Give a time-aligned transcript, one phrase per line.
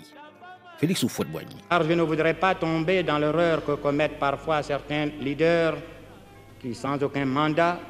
[0.78, 1.56] Félix Houphouët-Boigny.
[1.69, 5.77] Car je ne voudrais pas tomber dans l'erreur que commettent parfois certains leaders
[6.61, 7.81] qui, sans aucun mandat,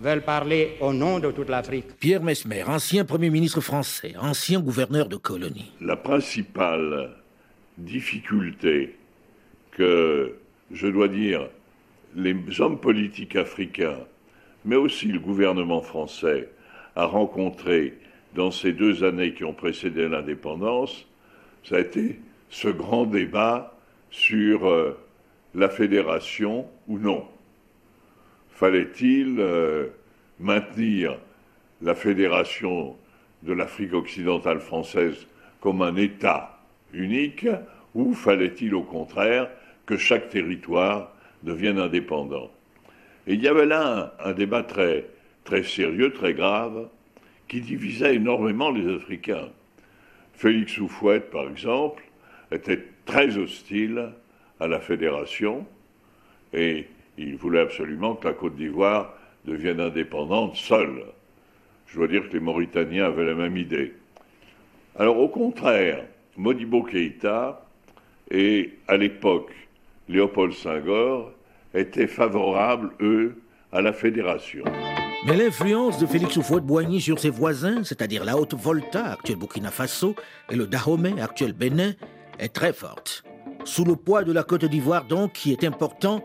[0.00, 1.96] veulent parler au nom de toute l'Afrique.
[1.98, 5.72] Pierre Mesmer, ancien Premier ministre français, ancien gouverneur de colonie.
[5.80, 7.10] La principale
[7.76, 8.96] difficulté
[9.72, 10.34] que,
[10.72, 11.48] je dois dire,
[12.16, 13.98] les hommes politiques africains,
[14.64, 16.48] mais aussi le gouvernement français,
[16.96, 17.94] a rencontré
[18.34, 21.06] dans ces deux années qui ont précédé l'indépendance,
[21.64, 23.76] ça a été ce grand débat
[24.10, 24.98] sur euh,
[25.54, 27.24] la fédération ou non.
[28.60, 29.86] Fallait-il euh,
[30.38, 31.16] maintenir
[31.80, 32.94] la fédération
[33.42, 35.26] de l'Afrique occidentale française
[35.60, 36.60] comme un État
[36.92, 37.46] unique
[37.94, 39.48] ou fallait-il au contraire
[39.86, 41.10] que chaque territoire
[41.42, 42.50] devienne indépendant?
[43.26, 45.06] Et il y avait là un, débat très,
[45.44, 46.90] très sérieux, très grave,
[47.48, 49.48] qui divisait énormément les Africains.
[50.34, 52.02] Félix Houphouët, par exemple,
[52.52, 54.10] était très hostile
[54.60, 55.66] à la fédération
[56.52, 56.84] et
[57.18, 61.04] il voulait absolument que la Côte d'Ivoire devienne indépendante seule.
[61.86, 63.94] Je dois dire que les Mauritaniens avaient la même idée.
[64.98, 66.04] Alors au contraire,
[66.36, 67.66] Modibo Keïta
[68.30, 69.52] et à l'époque
[70.08, 71.32] Léopold Senghor
[71.74, 73.36] étaient favorables, eux,
[73.72, 74.64] à la fédération.
[75.26, 80.16] Mais l'influence de Félix Houphouët-Boigny sur ses voisins, c'est-à-dire la Haute-Volta, actuelle Burkina Faso,
[80.50, 81.92] et le Dahomey, actuel Bénin,
[82.38, 83.22] est très forte.
[83.64, 86.24] Sous le poids de la Côte d'Ivoire, donc, qui est important,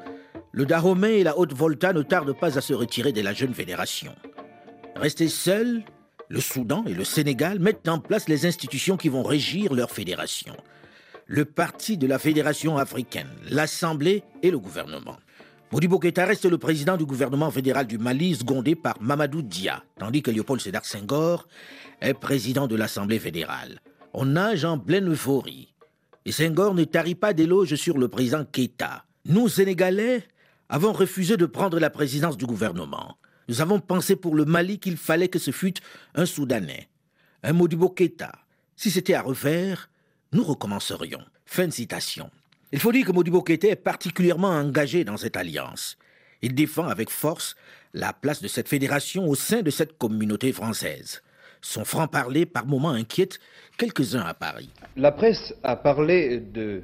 [0.56, 4.16] le Dahomey et la Haute-Volta ne tardent pas à se retirer de la jeune fédération.
[4.96, 5.84] Restés seuls,
[6.30, 10.56] le Soudan et le Sénégal mettent en place les institutions qui vont régir leur fédération.
[11.28, 15.18] Le parti de la Fédération africaine, l'Assemblée et le gouvernement.
[15.74, 20.22] Modibo Keïta reste le président du gouvernement fédéral du Mali, secondé par Mamadou Dia, tandis
[20.22, 21.50] que Léopold Sédar Senghor
[22.00, 23.82] est président de l'Assemblée fédérale.
[24.14, 25.74] On nage en pleine euphorie.
[26.24, 29.04] Et Senghor ne tarit pas d'éloges sur le président Keïta.
[29.26, 30.24] Nous, Sénégalais,
[30.70, 33.18] avons refusé de prendre la présidence du gouvernement.
[33.48, 35.74] Nous avons pensé pour le Mali qu'il fallait que ce fût
[36.16, 36.90] un Soudanais,
[37.44, 38.32] un Modibo Keïta.
[38.76, 39.90] Si c'était à refaire,
[40.32, 41.24] nous recommencerions.
[41.46, 42.32] Fin de citation.
[42.72, 45.98] Il faut dire que Modibo Keïta est particulièrement engagé dans cette alliance.
[46.42, 47.56] Il défend avec force
[47.94, 51.22] la place de cette fédération au sein de cette communauté française.
[51.62, 53.40] Son franc-parler par moments inquiète
[53.78, 54.70] quelques-uns à Paris.
[54.98, 56.84] La presse a parlé de,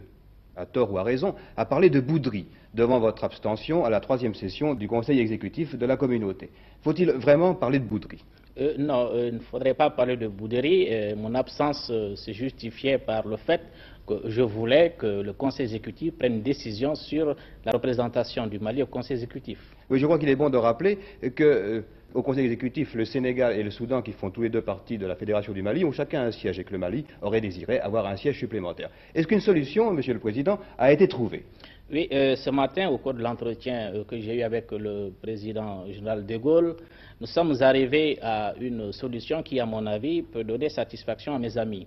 [0.56, 4.34] à tort ou à raison, a parlé de bouderie devant votre abstention à la troisième
[4.34, 6.50] session du Conseil exécutif de la communauté.
[6.82, 8.24] Faut-il vraiment parler de bouderie?
[8.60, 10.88] Euh, non, euh, il ne faudrait pas parler de bouderie.
[10.90, 13.62] Euh, mon absence se justifiait par le fait
[14.08, 17.36] que je voulais que le Conseil exécutif prenne une décision sur
[17.66, 19.60] la représentation du Mali au Conseil exécutif.
[19.90, 20.98] Oui, je crois qu'il est bon de rappeler
[21.36, 24.98] que au Conseil exécutif, le Sénégal et le Soudan, qui font tous les deux partie
[24.98, 28.06] de la Fédération du Mali, ont chacun un siège et le Mali aurait désiré avoir
[28.06, 28.90] un siège supplémentaire.
[29.16, 31.44] Est-ce qu'une solution, Monsieur le Président, a été trouvée?
[31.92, 35.86] Oui, euh, ce matin, au cours de l'entretien euh, que j'ai eu avec le président
[35.92, 36.78] général de Gaulle,
[37.20, 41.58] nous sommes arrivés à une solution qui, à mon avis, peut donner satisfaction à mes
[41.58, 41.86] amis.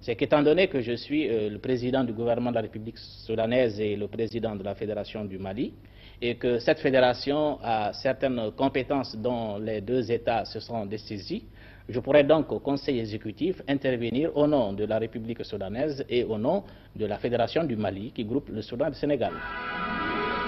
[0.00, 3.80] C'est qu'étant donné que je suis euh, le président du gouvernement de la République soudanaise
[3.80, 5.72] et le président de la Fédération du Mali,
[6.22, 11.44] et que cette fédération a certaines compétences dont les deux États se sont dessaisis,
[11.88, 16.38] je pourrais donc au Conseil exécutif intervenir au nom de la République soudanaise et au
[16.38, 16.62] nom
[16.94, 19.32] de la Fédération du Mali qui groupe le Soudan et le Sénégal.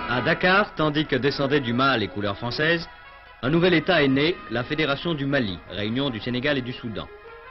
[0.09, 2.87] À Dakar, tandis que descendaient du Mali les couleurs françaises,
[3.43, 7.09] un nouvel État est né, la Fédération du Mali, réunion du Sénégal et du Soudan.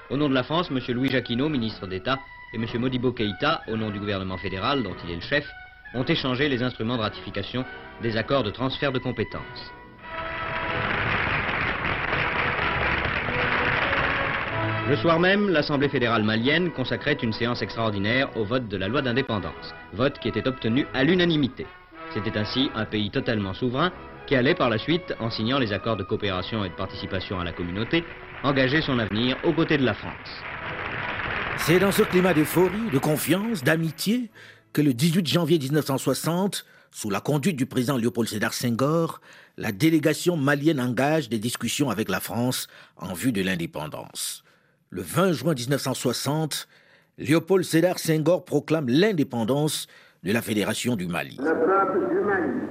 [0.09, 0.79] Au nom de la France, M.
[0.89, 2.18] Louis Jacquinot, ministre d'État,
[2.53, 2.65] et M.
[2.79, 5.45] Modibo Keïta, au nom du gouvernement fédéral dont il est le chef,
[5.93, 7.65] ont échangé les instruments de ratification
[8.01, 9.73] des accords de transfert de compétences.
[14.89, 19.01] Le soir même, l'Assemblée fédérale malienne consacrait une séance extraordinaire au vote de la loi
[19.01, 21.65] d'indépendance, vote qui était obtenu à l'unanimité.
[22.13, 23.91] C'était ainsi un pays totalement souverain
[24.27, 27.44] qui allait par la suite, en signant les accords de coopération et de participation à
[27.44, 28.03] la communauté,
[28.44, 30.44] engager son avenir aux côtés de la France.
[31.57, 34.29] C'est dans ce climat d'euphorie, de confiance, d'amitié
[34.73, 39.21] que le 18 janvier 1960, sous la conduite du président Léopold Sédar Senghor,
[39.57, 44.44] la délégation malienne engage des discussions avec la France en vue de l'indépendance.
[44.89, 46.68] Le 20 juin 1960,
[47.18, 49.88] Léopold Sédar Senghor proclame l'indépendance
[50.23, 51.38] de la Fédération du Mali.
[51.38, 52.68] Le peuple du Mali,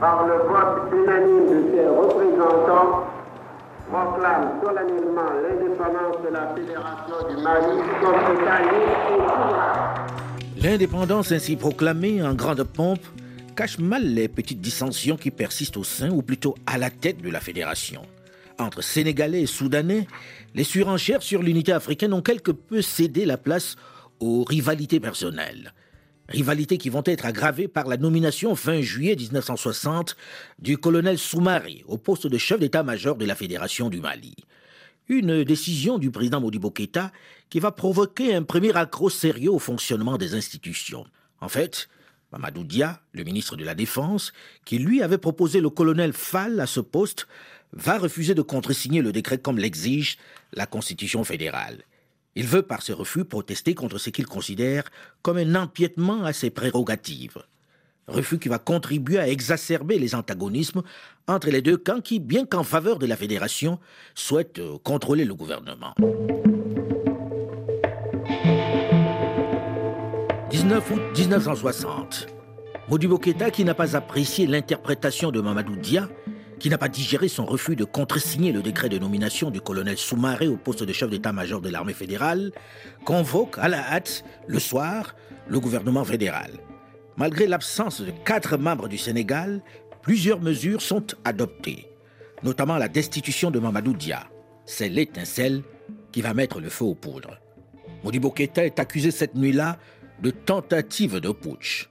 [0.00, 3.06] par le vote unanime de ses représentants,
[3.90, 10.03] proclame solennellement l'indépendance de la Fédération du Mali comme État.
[10.64, 13.04] L'indépendance ainsi proclamée en grande pompe
[13.54, 17.28] cache mal les petites dissensions qui persistent au sein, ou plutôt à la tête de
[17.28, 18.06] la fédération.
[18.58, 20.06] Entre Sénégalais et Soudanais,
[20.54, 23.76] les surenchères sur l'unité africaine ont quelque peu cédé la place
[24.20, 25.74] aux rivalités personnelles.
[26.30, 30.16] Rivalités qui vont être aggravées par la nomination fin juillet 1960
[30.60, 34.34] du colonel Soumari au poste de chef d'état-major de la Fédération du Mali.
[35.10, 37.12] Une décision du président Modibo Keïta
[37.54, 41.06] qui va provoquer un premier accroc sérieux au fonctionnement des institutions.
[41.40, 41.88] En fait,
[42.32, 44.32] Mamadou Dia, le ministre de la Défense,
[44.64, 47.28] qui lui avait proposé le colonel Fall à ce poste,
[47.72, 50.18] va refuser de contresigner le décret comme l'exige
[50.52, 51.84] la Constitution fédérale.
[52.34, 54.82] Il veut par ce refus protester contre ce qu'il considère
[55.22, 57.38] comme un empiètement à ses prérogatives.
[58.08, 60.82] Refus qui va contribuer à exacerber les antagonismes
[61.28, 63.78] entre les deux camps qui, bien qu'en faveur de la fédération,
[64.16, 65.94] souhaitent euh, contrôler le gouvernement.
[70.64, 72.26] 19 août 1960.
[72.88, 76.08] Modibo Keïta, qui n'a pas apprécié l'interprétation de Mamadou Dia,
[76.58, 80.48] qui n'a pas digéré son refus de contresigner le décret de nomination du colonel Soumaré
[80.48, 82.50] au poste de chef d'état-major de l'armée fédérale,
[83.04, 85.14] convoque à la hâte, le soir,
[85.48, 86.52] le gouvernement fédéral.
[87.18, 89.60] Malgré l'absence de quatre membres du Sénégal,
[90.00, 91.90] plusieurs mesures sont adoptées,
[92.42, 94.30] notamment la destitution de Mamadou Dia.
[94.64, 95.62] C'est l'étincelle
[96.10, 97.38] qui va mettre le feu aux poudres.
[98.04, 99.78] Modibo Keïta est accusé cette nuit-là
[100.20, 101.88] de tentative de putsch.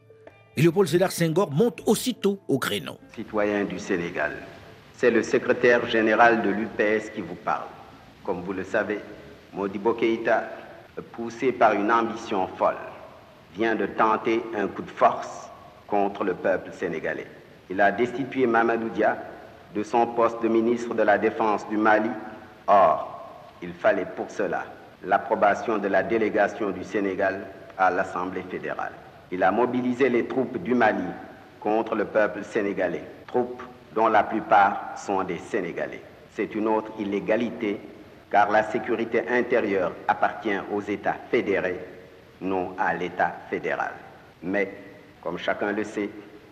[0.55, 2.97] Et Léopold Sédar Senghor monte aussitôt au créneau.
[3.15, 4.33] Citoyens du Sénégal,
[4.95, 7.67] c'est le secrétaire général de l'UPS qui vous parle.
[8.23, 8.99] Comme vous le savez,
[9.53, 10.43] Modibo Keïta,
[11.11, 12.77] poussé par une ambition folle,
[13.55, 15.49] vient de tenter un coup de force
[15.87, 17.27] contre le peuple sénégalais.
[17.69, 19.17] Il a destitué Mamadou Dia
[19.75, 22.09] de son poste de ministre de la Défense du Mali.
[22.67, 23.27] Or,
[23.61, 24.65] il fallait pour cela
[25.03, 27.45] l'approbation de la délégation du Sénégal
[27.77, 28.93] à l'Assemblée fédérale.
[29.31, 31.03] Il a mobilisé les troupes du Mali
[31.59, 33.63] contre le peuple sénégalais, troupes
[33.95, 36.01] dont la plupart sont des Sénégalais.
[36.35, 37.79] C'est une autre illégalité
[38.31, 41.79] car la sécurité intérieure appartient aux États fédérés,
[42.41, 43.91] non à l'État fédéral.
[44.41, 44.71] Mais,
[45.21, 46.09] comme chacun le sait,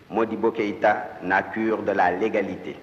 [0.08, 2.76] Modibo Keïta n'a cure de la légalité.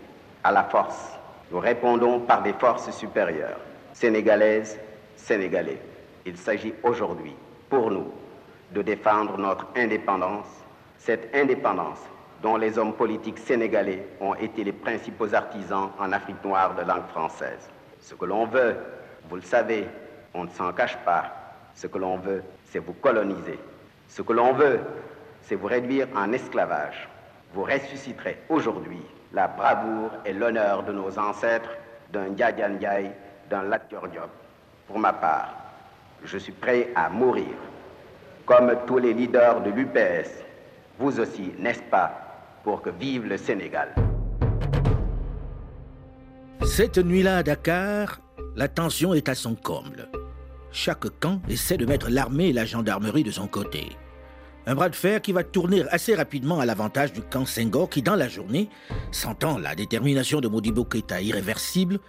[0.44, 1.18] À la force,
[1.52, 3.60] nous répondons par des forces supérieures,
[3.94, 4.78] sénégalaises,
[5.16, 5.80] sénégalais.
[6.26, 7.34] Il s'agit aujourd'hui,
[7.70, 8.12] pour nous,
[8.72, 10.48] de défendre notre indépendance,
[10.98, 12.00] cette indépendance
[12.42, 17.08] dont les hommes politiques sénégalais ont été les principaux artisans en Afrique noire de langue
[17.08, 17.70] française.
[18.02, 18.76] Ce que l'on veut,
[19.30, 19.88] vous le savez,
[20.34, 21.32] on ne s'en cache pas,
[21.76, 23.60] ce que l'on veut, c'est vous coloniser.
[24.08, 24.80] Ce que l'on veut,
[25.42, 27.10] c'est vous réduire en esclavage.
[27.54, 29.02] Vous ressusciterez aujourd'hui
[29.34, 31.70] la bravoure et l'honneur de nos ancêtres,
[32.12, 33.12] d'un Ndiaye
[33.50, 34.30] d'un Lat Diop.
[34.88, 35.54] Pour ma part,
[36.24, 37.46] je suis prêt à mourir
[38.50, 40.28] comme tous les leaders de l'UPS,
[40.98, 42.12] vous aussi, n'est-ce pas,
[42.64, 43.94] pour que vive le Sénégal.
[46.66, 48.20] Cette nuit-là à Dakar,
[48.56, 50.10] la tension est à son comble.
[50.72, 53.90] Chaque camp essaie de mettre l'armée et la gendarmerie de son côté.
[54.66, 58.02] Un bras de fer qui va tourner assez rapidement à l'avantage du camp Senghor qui,
[58.02, 58.68] dans la journée,
[59.12, 62.00] sentant la détermination de Modibo Keita irréversible,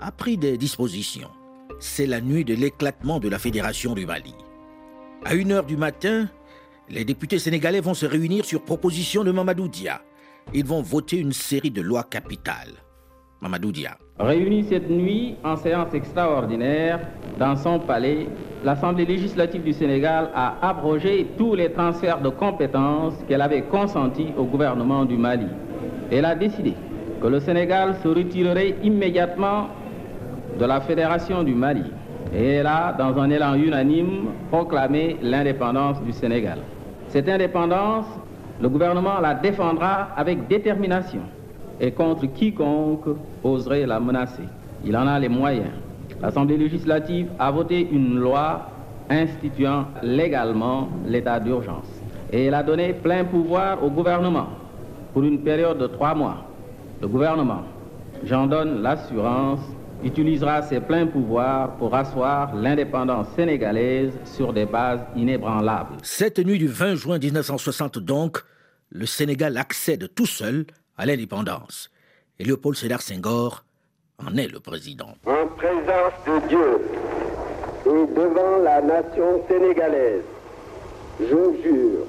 [0.00, 1.30] a pris des dispositions.
[1.78, 4.34] C'est la nuit de l'éclatement de la Fédération du Mali.
[5.22, 6.28] À 1h du matin,
[6.88, 10.00] les députés sénégalais vont se réunir sur proposition de Mamadou Dia.
[10.54, 12.72] Ils vont voter une série de lois capitales.
[13.42, 13.98] Mamadou Dia.
[14.18, 17.00] Réunie cette nuit en séance extraordinaire
[17.38, 18.28] dans son palais,
[18.64, 24.44] l'Assemblée législative du Sénégal a abrogé tous les transferts de compétences qu'elle avait consentis au
[24.44, 25.48] gouvernement du Mali.
[26.10, 26.72] Elle a décidé
[27.20, 29.68] que le Sénégal se retirerait immédiatement
[30.58, 31.84] de la Fédération du Mali.
[32.34, 36.58] Et elle a, dans un élan unanime, proclamé l'indépendance du Sénégal.
[37.08, 38.06] Cette indépendance,
[38.60, 41.22] le gouvernement la défendra avec détermination
[41.80, 44.44] et contre quiconque oserait la menacer.
[44.84, 45.72] Il en a les moyens.
[46.22, 48.66] L'Assemblée législative a voté une loi
[49.08, 51.88] instituant légalement l'état d'urgence.
[52.32, 54.46] Et elle a donné plein pouvoir au gouvernement
[55.12, 56.36] pour une période de trois mois.
[57.00, 57.62] Le gouvernement,
[58.24, 59.60] j'en donne l'assurance,
[60.04, 65.96] utilisera ses pleins pouvoirs pour asseoir l'indépendance sénégalaise sur des bases inébranlables.
[66.02, 68.38] Cette nuit du 20 juin 1960 donc,
[68.90, 70.66] le Sénégal accède tout seul
[70.96, 71.90] à l'indépendance.
[72.38, 73.64] Et Léopold Sédar Senghor
[74.18, 75.14] en est le président.
[75.26, 76.80] En présence de Dieu
[77.86, 80.22] et devant la nation sénégalaise,
[81.20, 82.06] je jure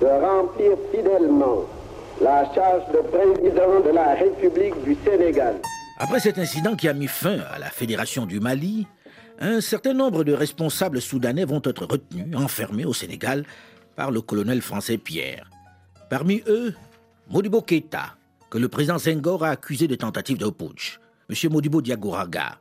[0.00, 1.64] de remplir fidèlement
[2.20, 5.56] la charge de président de la République du Sénégal.
[5.98, 8.86] Après cet incident qui a mis fin à la Fédération du Mali,
[9.38, 13.44] un certain nombre de responsables soudanais vont être retenus, enfermés au Sénégal
[13.94, 15.50] par le colonel français Pierre.
[16.10, 16.74] Parmi eux,
[17.28, 18.16] Modibo Keita,
[18.50, 20.98] que le président Senghor a accusé de tentative de putsch.
[21.28, 22.58] Monsieur Modibo Diagouraga,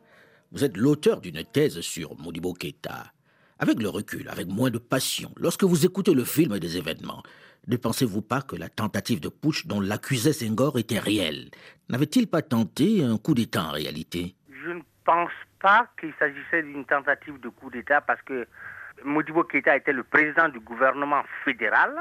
[0.51, 3.11] vous êtes l'auteur d'une thèse sur Modibo Keita.
[3.59, 7.23] Avec le recul, avec moins de passion, lorsque vous écoutez le film des événements,
[7.67, 11.51] ne pensez-vous pas que la tentative de putsch dont l'accusait Senghor était réelle?
[11.89, 14.35] N'avait-il pas tenté un coup d'État en réalité?
[14.63, 18.47] Je ne pense pas qu'il s'agissait d'une tentative de coup d'État parce que
[19.03, 21.91] Modibo Keita était le président du gouvernement fédéral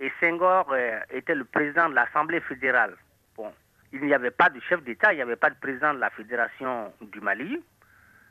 [0.00, 2.96] et Senghor euh, était le président de l'Assemblée fédérale.
[3.36, 3.52] Bon,
[3.92, 6.10] il n'y avait pas de chef d'État, il n'y avait pas de président de la
[6.10, 7.60] Fédération du Mali.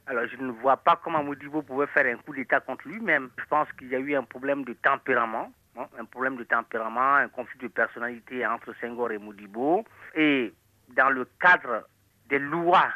[0.05, 3.29] Alors je ne vois pas comment Modibo pouvait faire un coup d'État contre lui-même.
[3.37, 7.29] Je pense qu'il y a eu un problème de tempérament, un problème de tempérament, un
[7.29, 9.85] conflit de personnalité entre Senghor et Modibo.
[10.15, 10.53] Et
[10.89, 11.87] dans le cadre
[12.29, 12.89] des lois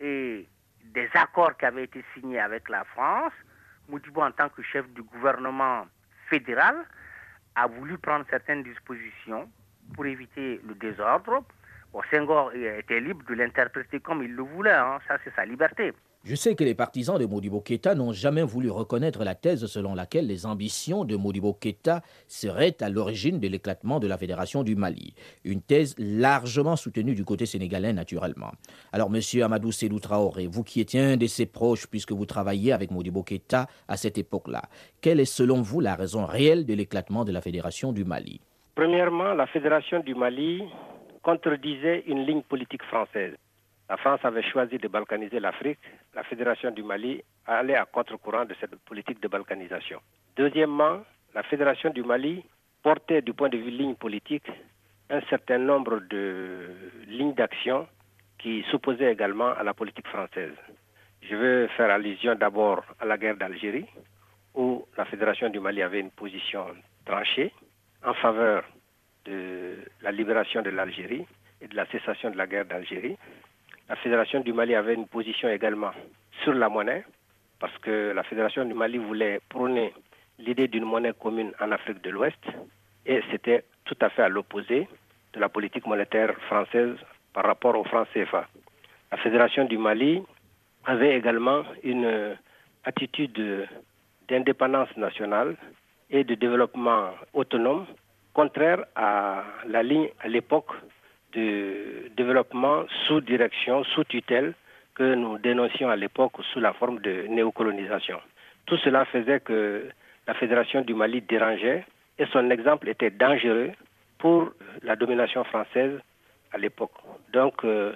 [0.00, 0.46] et
[0.84, 3.32] des accords qui avaient été signés avec la France,
[3.88, 5.86] Modibo en tant que chef du gouvernement
[6.28, 6.76] fédéral
[7.54, 9.50] a voulu prendre certaines dispositions
[9.94, 11.44] pour éviter le désordre.
[11.92, 14.98] Bon, Senghor était libre de l'interpréter comme il le voulait, hein.
[15.08, 15.92] ça c'est sa liberté.
[16.28, 19.94] Je sais que les partisans de Modibo Keita n'ont jamais voulu reconnaître la thèse selon
[19.94, 24.76] laquelle les ambitions de Modibo Keita seraient à l'origine de l'éclatement de la Fédération du
[24.76, 25.14] Mali.
[25.46, 28.50] Une thèse largement soutenue du côté sénégalais, naturellement.
[28.92, 32.72] Alors, monsieur Amadou Sédou Traoré, vous qui étiez un de ses proches puisque vous travailliez
[32.72, 34.60] avec Modibo Keita à cette époque-là,
[35.00, 38.42] quelle est selon vous la raison réelle de l'éclatement de la Fédération du Mali?
[38.74, 40.62] Premièrement, la Fédération du Mali
[41.22, 43.32] contredisait une ligne politique française.
[43.88, 45.78] La France avait choisi de balkaniser l'Afrique.
[46.14, 50.00] La Fédération du Mali allait à contre-courant de cette politique de balkanisation.
[50.36, 51.00] Deuxièmement,
[51.34, 52.44] la Fédération du Mali
[52.82, 54.50] portait du point de vue ligne politique
[55.10, 56.68] un certain nombre de
[57.06, 57.88] lignes d'action
[58.38, 60.54] qui s'opposaient également à la politique française.
[61.22, 63.86] Je veux faire allusion d'abord à la guerre d'Algérie,
[64.54, 66.66] où la Fédération du Mali avait une position
[67.04, 67.52] tranchée
[68.04, 68.64] en faveur
[69.24, 71.26] de la libération de l'Algérie
[71.60, 73.16] et de la cessation de la guerre d'Algérie.
[73.88, 75.92] La Fédération du Mali avait une position également
[76.42, 77.04] sur la monnaie,
[77.58, 79.94] parce que la Fédération du Mali voulait prôner
[80.38, 82.38] l'idée d'une monnaie commune en Afrique de l'Ouest,
[83.06, 84.86] et c'était tout à fait à l'opposé
[85.32, 86.96] de la politique monétaire française
[87.32, 88.46] par rapport au franc CFA.
[89.10, 90.22] La Fédération du Mali
[90.84, 92.36] avait également une
[92.84, 93.66] attitude
[94.28, 95.56] d'indépendance nationale
[96.10, 97.86] et de développement autonome,
[98.34, 100.72] contraire à la ligne à l'époque
[101.32, 104.54] de développement sous direction, sous tutelle
[104.94, 108.18] que nous dénoncions à l'époque sous la forme de néocolonisation.
[108.66, 109.88] Tout cela faisait que
[110.26, 111.84] la Fédération du Mali dérangeait
[112.18, 113.70] et son exemple était dangereux
[114.18, 114.50] pour
[114.82, 116.00] la domination française
[116.52, 116.92] à l'époque.
[117.32, 117.92] Donc euh,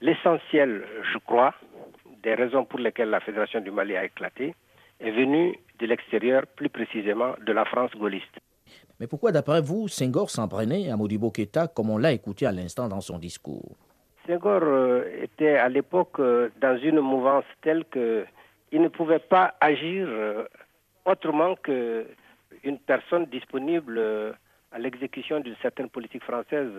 [0.00, 1.54] l'essentiel, je crois,
[2.22, 4.54] des raisons pour lesquelles la Fédération du Mali a éclaté
[5.00, 8.38] est venu de l'extérieur, plus précisément de la France gaulliste.
[9.02, 12.52] Mais pourquoi, d'après vous, Senghor s'en prenait à Modibo Keita comme on l'a écouté à
[12.52, 13.74] l'instant dans son discours?
[14.28, 20.06] Senghor euh, était à l'époque euh, dans une mouvance telle qu'il ne pouvait pas agir
[20.08, 20.44] euh,
[21.04, 22.06] autrement que
[22.62, 24.00] une personne disponible
[24.70, 26.70] à l'exécution d'une certaine politique française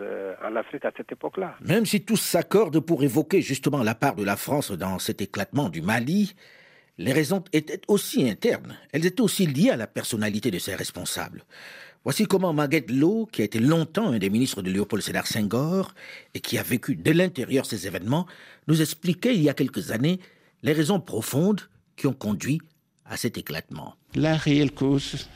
[0.45, 1.55] en Afrique à cette époque-là.
[1.59, 5.67] Même si tous s'accordent pour évoquer justement la part de la France dans cet éclatement
[5.67, 6.35] du Mali,
[6.97, 8.77] les raisons étaient aussi internes.
[8.93, 11.43] Elles étaient aussi liées à la personnalité de ses responsables.
[12.03, 15.93] Voici comment Maguette Lowe, qui a été longtemps un des ministres de Léopold Sédar Senghor
[16.33, 18.27] et qui a vécu de l'intérieur ces événements,
[18.67, 20.19] nous expliquait il y a quelques années
[20.63, 21.61] les raisons profondes
[21.95, 22.59] qui ont conduit
[23.05, 23.95] à cet éclatement.
[24.15, 25.29] La réelle cause,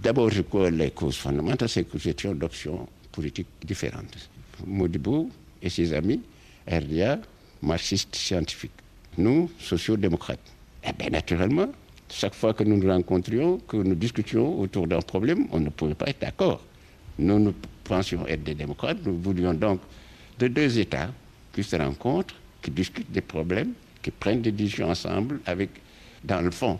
[0.00, 4.30] d'abord je crois les causes fondamentales, c'est que j'étais d'options politiques différentes.
[4.64, 5.28] Modibo
[5.62, 6.20] et ses amis,
[6.68, 7.18] RDA,
[7.62, 8.70] marxistes scientifiques
[9.18, 10.38] nous, sociaux-démocrates.
[10.84, 11.68] Eh bien, naturellement,
[12.08, 15.94] chaque fois que nous nous rencontrions, que nous discutions autour d'un problème, on ne pouvait
[15.94, 16.62] pas être d'accord.
[17.18, 19.80] Nous, nous pensions être des démocrates, nous voulions donc
[20.38, 21.10] de deux États
[21.52, 23.72] qui se rencontrent, qui discutent des problèmes,
[24.02, 25.70] qui prennent des décisions ensemble avec,
[26.22, 26.78] dans le fond,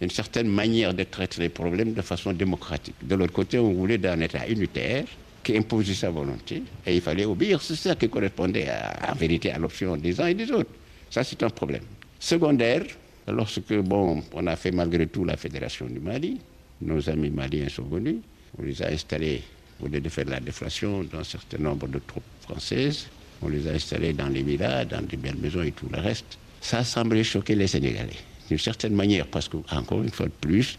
[0.00, 2.94] une certaine manière de traiter les problèmes de façon démocratique.
[3.02, 5.04] De l'autre côté, on voulait d'un État unitaire
[5.42, 7.60] qui imposait sa volonté et il fallait obéir.
[7.60, 8.68] C'est ça qui correspondait
[9.06, 10.70] en vérité à l'option des uns et des autres.
[11.10, 11.82] Ça, c'est un problème.
[12.20, 12.84] Secondaire,
[13.32, 16.38] lorsque, bon, on a fait malgré tout la Fédération du Mali,
[16.80, 18.16] nos amis maliens sont venus,
[18.58, 19.42] on les a installés,
[19.82, 23.08] au lieu de faire la déflation d'un certain nombre de troupes françaises,
[23.42, 26.38] on les a installés dans les villas, dans des belles maisons et tout le reste.
[26.60, 28.16] Ça a semblé choquer les Sénégalais,
[28.48, 30.78] d'une certaine manière, parce qu'encore une fois de plus,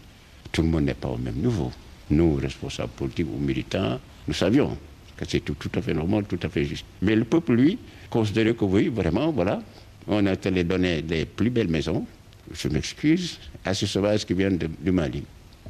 [0.52, 1.70] tout le monde n'est pas au même niveau.
[2.10, 4.76] Nous, responsables politiques ou militants, nous savions
[5.16, 6.84] que c'était tout, à fait normal, tout à fait juste.
[7.02, 7.78] Mais le peuple, lui,
[8.08, 9.60] considérait que oui, vraiment, voilà,
[10.08, 12.04] on a les donné les plus belles maisons,
[12.52, 15.22] je m'excuse, à ces sauvages qui viennent du Mali.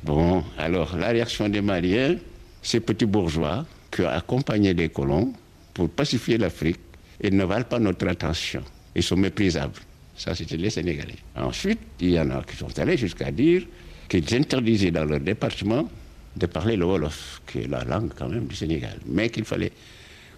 [0.03, 2.17] Bon, alors la réaction des Maliens,
[2.63, 5.33] ces petits bourgeois qui ont accompagné les colons
[5.75, 6.81] pour pacifier l'Afrique,
[7.23, 8.63] ils ne valent pas notre attention.
[8.95, 9.79] Ils sont méprisables.
[10.17, 11.17] Ça, c'était les Sénégalais.
[11.37, 13.63] Ensuite, il y en a qui sont allés jusqu'à dire
[14.09, 15.89] qu'ils interdisaient dans leur département
[16.37, 19.73] de parler le Wolof, qui est la langue quand même du Sénégal, mais qu'il fallait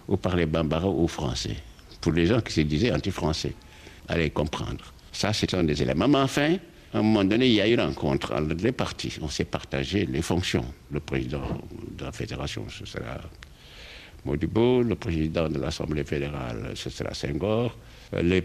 [0.07, 1.55] ou parler bambara ou français,
[2.01, 3.53] pour les gens qui se disaient anti-français
[4.07, 4.92] à comprendre.
[5.13, 6.07] Ça, c'est un des éléments.
[6.07, 6.57] Mais enfin,
[6.93, 9.17] à un moment donné, il y a eu rencontre entre les partis.
[9.21, 10.65] On s'est partagé les fonctions.
[10.91, 11.61] Le président
[11.97, 13.21] de la fédération, ce sera
[14.25, 14.81] Modibo.
[14.81, 17.77] Le président de l'Assemblée fédérale, ce sera Senghor.
[18.21, 18.43] Les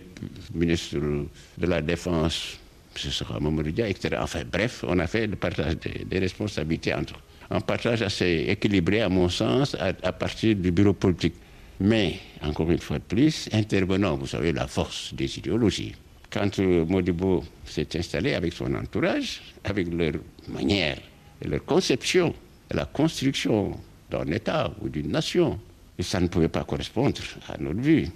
[0.55, 2.59] ministres de la Défense,
[2.95, 4.17] ce sera Mamadou etc.
[4.21, 9.09] Enfin, bref, on a fait le partage des, responsabilités entre un partage assez équilibré, à
[9.09, 11.35] mon sens, à partir du bureau politique.
[11.81, 15.95] Mais, encore une fois de plus, intervenant, vous savez, la force des idéologies.
[16.31, 20.13] Quand euh, Modibo s'est installé avec son entourage, avec leur
[20.49, 20.99] manière
[21.43, 22.35] et leur conception
[22.71, 23.79] de la construction
[24.11, 25.59] d'un État ou d'une nation,
[25.99, 28.09] et ça ne pouvait pas correspondre à notre vue.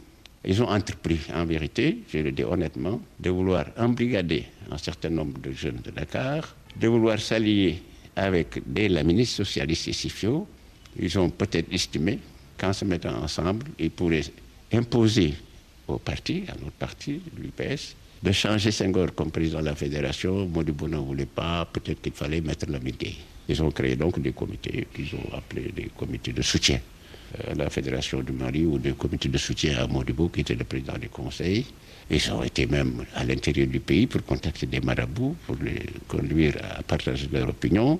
[0.44, 5.38] Ils ont entrepris, en vérité, je le dis honnêtement, de vouloir embrigader un certain nombre
[5.40, 7.80] de jeunes de Dakar, de vouloir s'allier
[8.16, 10.46] avec des la ministre socialiste et Sifio.
[10.98, 12.18] Ils ont peut-être estimé
[12.58, 14.24] qu'en se mettant ensemble, ils pourraient
[14.72, 15.34] imposer
[15.88, 20.46] au parti, à notre parti, l'UPS, de changer Senghor comme président de la fédération.
[20.46, 23.16] Modibo ne voulait pas, peut-être qu'il fallait mettre la médaille.
[23.48, 26.80] Ils ont créé donc des comités qu'ils ont appelés des comités de soutien
[27.48, 30.64] à la fédération du Mali ou des comités de soutien à Modibo, qui était le
[30.64, 31.66] président du conseil.
[32.10, 36.54] Ils ont été même à l'intérieur du pays pour contacter des marabouts, pour les conduire
[36.78, 37.98] à partager leur opinion.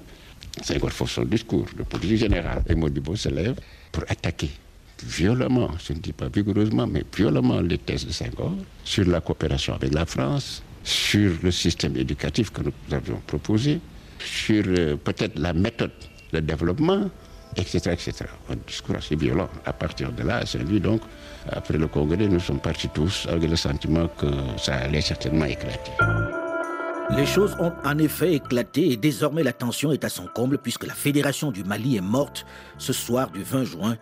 [0.62, 3.56] Senghor fait son discours de politique générale et Modibo se lève
[3.90, 4.50] pour attaquer
[5.04, 8.52] violemment, je ne dis pas vigoureusement, mais violemment les thèses de Senghor
[8.84, 13.80] sur la coopération avec la France, sur le système éducatif que nous avions proposé,
[14.18, 15.92] sur euh, peut-être la méthode
[16.32, 17.10] de développement,
[17.56, 18.24] etc., etc.
[18.50, 19.48] Un discours assez violent.
[19.64, 21.02] À partir de là, à Saint-Louis, donc,
[21.50, 25.92] après le congrès, nous sommes partis tous avec le sentiment que ça allait certainement éclater.
[27.16, 30.86] Les choses ont en effet éclaté et désormais la tension est à son comble puisque
[30.86, 32.46] la Fédération du Mali est morte
[32.78, 33.96] ce soir du 20 juin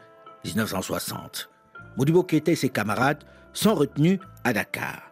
[0.44, 1.50] 1960.
[1.96, 5.10] Modibo Keita et ses camarades sont retenus à Dakar.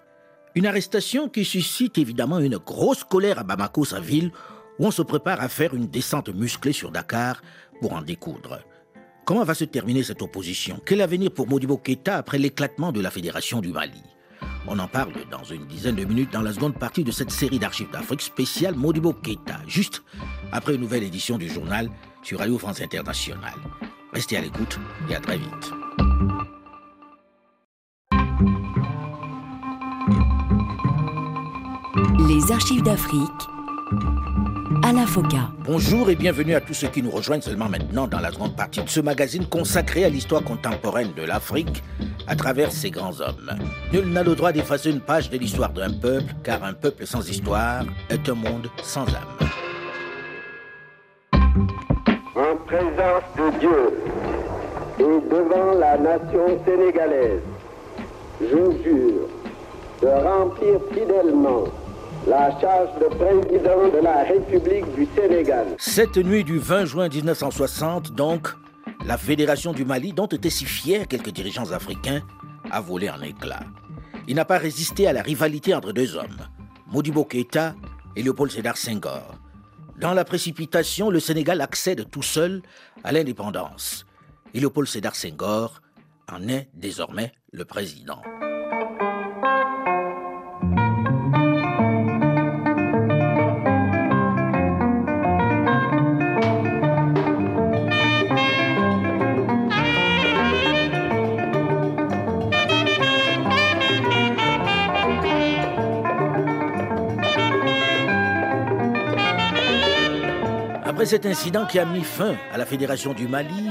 [0.54, 4.32] Une arrestation qui suscite évidemment une grosse colère à Bamako, sa ville,
[4.78, 7.42] où on se prépare à faire une descente musclée sur Dakar
[7.80, 8.60] pour en découdre.
[9.24, 10.80] Comment va se terminer cette opposition?
[10.86, 14.02] Quel avenir pour Modibo Keita après l'éclatement de la Fédération du Mali?
[14.66, 17.58] On en parle dans une dizaine de minutes dans la seconde partie de cette série
[17.58, 20.02] d'archives d'Afrique spéciale Modibo Keita, juste
[20.52, 21.90] après une nouvelle édition du journal
[22.22, 23.54] sur Radio France Internationale.
[24.12, 24.78] Restez à l'écoute
[25.10, 25.72] et à très vite.
[32.26, 33.48] Les archives d'Afrique
[34.82, 35.50] à la FOCA.
[35.64, 38.82] Bonjour et bienvenue à tous ceux qui nous rejoignent seulement maintenant dans la seconde partie
[38.82, 41.82] de ce magazine consacré à l'histoire contemporaine de l'Afrique
[42.26, 43.58] à travers ses grands hommes.
[43.92, 47.28] Nul n'a le droit d'effacer une page de l'histoire d'un peuple, car un peuple sans
[47.28, 49.48] histoire est un monde sans âme.
[52.68, 53.98] Présence de Dieu
[55.00, 57.40] et devant la nation sénégalaise,
[58.42, 59.28] je jure
[60.02, 61.64] de remplir fidèlement
[62.26, 65.66] la charge de président de la République du Sénégal.
[65.78, 68.48] Cette nuit du 20 juin 1960, donc,
[69.06, 72.20] la Fédération du Mali, dont étaient si fiers quelques dirigeants africains,
[72.70, 73.64] a volé en éclats.
[74.26, 76.36] Il n'a pas résisté à la rivalité entre deux hommes,
[76.92, 77.74] Modibo Keïta
[78.14, 79.38] et Léopold Sédar Senghor.
[79.98, 82.62] Dans la précipitation, le Sénégal accède tout seul
[83.02, 84.06] à l'indépendance.
[84.54, 85.80] Et Léopold Sédar Senghor
[86.30, 88.22] en est désormais le président.
[110.98, 113.70] Après cet incident qui a mis fin à la Fédération du Mali,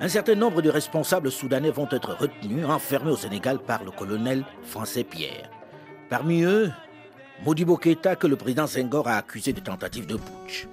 [0.00, 4.46] un certain nombre de responsables soudanais vont être retenus, enfermés au Sénégal par le colonel
[4.62, 5.50] français Pierre.
[6.08, 6.72] Parmi eux,
[7.44, 10.66] Modibo Keïta, que le président Senghor a accusé de tentative de putsch.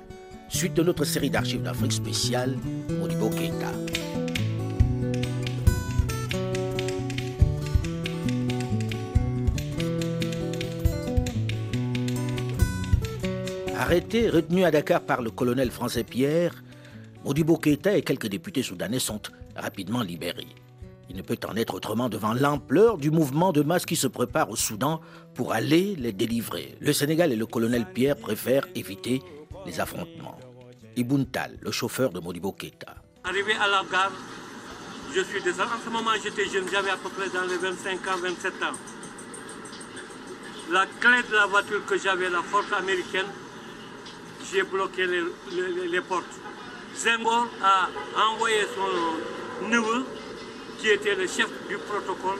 [0.48, 2.56] Suite de notre série d'archives d'Afrique spéciale,
[2.98, 3.74] Modibo Keïta.
[13.92, 16.54] Arrêté, retenu à Dakar par le colonel français Pierre,
[17.26, 19.20] Modibo Keïta et quelques députés soudanais sont
[19.54, 20.48] rapidement libérés.
[21.10, 24.50] Il ne peut en être autrement devant l'ampleur du mouvement de masse qui se prépare
[24.50, 25.02] au Soudan
[25.34, 26.78] pour aller les délivrer.
[26.80, 29.22] Le Sénégal et le colonel Pierre préfèrent éviter
[29.66, 30.40] les affrontements.
[30.96, 32.96] Ibuntal, le chauffeur de Modibo Keïta.
[33.26, 34.14] Arrivé à la gare,
[35.14, 35.68] je suis désolé.
[35.68, 38.78] En ce moment, j'étais jeune, j'avais à peu près dans les 25 ans, 27 ans.
[40.72, 43.28] La clé de la voiture que j'avais, la force américaine,
[44.52, 45.24] j'ai bloqué les,
[45.88, 46.26] les, portes.
[46.96, 47.90] Zengor a
[48.32, 50.06] envoyé son neveu,
[50.80, 52.40] qui était le chef du protocole,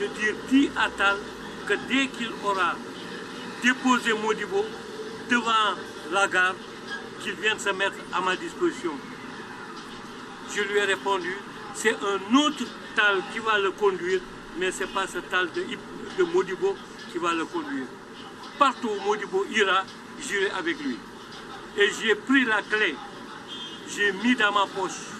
[0.00, 1.16] de dire dit à Tal
[1.66, 2.74] que dès qu'il aura
[3.62, 4.64] déposé Modibo
[5.30, 5.74] devant
[6.12, 6.54] la gare,
[7.20, 8.92] qu'il vienne se mettre à ma disposition.
[10.54, 11.36] Je lui ai répondu,
[11.74, 12.64] c'est un autre
[12.96, 14.20] Tal qui va le conduire,
[14.58, 15.64] mais ce n'est pas ce Tal de,
[16.18, 16.76] de Modibo
[17.12, 17.86] qui va le conduire.
[18.58, 19.84] Partout où Modibo ira,
[20.20, 20.96] j'irai avec lui.
[21.76, 22.94] Et j'ai pris la clé
[23.88, 25.12] j'ai mis dans ma poche.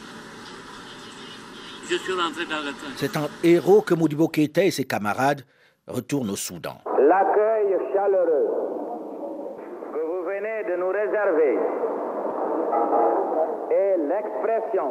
[1.88, 2.92] Je suis rentré dans le train.
[2.96, 5.42] C'est un héros que Modibo Keïta et ses camarades
[5.86, 6.76] retournent au Soudan.
[6.98, 8.48] L'accueil chaleureux
[9.92, 11.58] que vous venez de nous réserver
[13.70, 14.88] est l'expression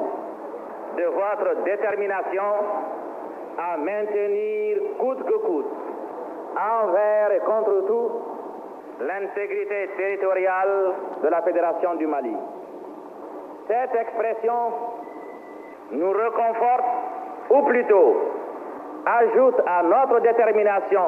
[0.98, 2.44] de votre détermination
[3.58, 5.72] à maintenir coûte que coûte,
[6.56, 8.12] envers et contre tout,
[9.08, 12.36] l'intégrité territoriale de la Fédération du Mali.
[13.68, 14.74] Cette expression
[15.92, 16.86] nous réconforte,
[17.50, 18.16] ou plutôt
[19.06, 21.06] ajoute à notre détermination,